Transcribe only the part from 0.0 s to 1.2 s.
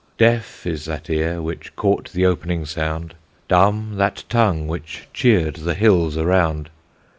Deaf is that